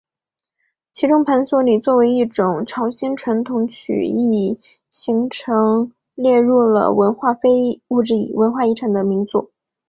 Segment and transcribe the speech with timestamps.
[0.91, 5.51] 其中盘索里作为一种朝鲜传统曲艺形式
[6.15, 9.51] 列入了人类非物质文化遗产代表作名录。